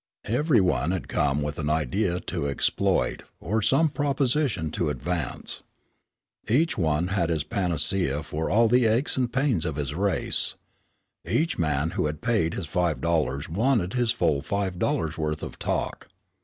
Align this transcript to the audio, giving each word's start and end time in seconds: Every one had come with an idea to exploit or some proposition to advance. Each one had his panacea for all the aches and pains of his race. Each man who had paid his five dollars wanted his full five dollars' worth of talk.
Every 0.25 0.59
one 0.61 0.89
had 0.89 1.07
come 1.07 1.43
with 1.43 1.59
an 1.59 1.69
idea 1.69 2.19
to 2.21 2.47
exploit 2.47 3.21
or 3.39 3.61
some 3.61 3.87
proposition 3.87 4.71
to 4.71 4.89
advance. 4.89 5.61
Each 6.49 6.75
one 6.75 7.09
had 7.09 7.29
his 7.29 7.43
panacea 7.43 8.23
for 8.23 8.49
all 8.49 8.67
the 8.67 8.87
aches 8.87 9.15
and 9.15 9.31
pains 9.31 9.63
of 9.63 9.75
his 9.75 9.93
race. 9.93 10.55
Each 11.23 11.59
man 11.59 11.91
who 11.91 12.07
had 12.07 12.19
paid 12.19 12.55
his 12.55 12.65
five 12.65 12.99
dollars 12.99 13.47
wanted 13.47 13.93
his 13.93 14.09
full 14.11 14.41
five 14.41 14.79
dollars' 14.79 15.19
worth 15.19 15.43
of 15.43 15.59
talk. 15.59 16.07